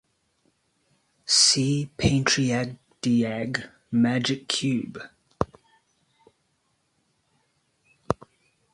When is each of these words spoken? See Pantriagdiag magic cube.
See 1.27 1.91
Pantriagdiag 1.95 3.69
magic 3.91 4.47
cube. 4.47 4.99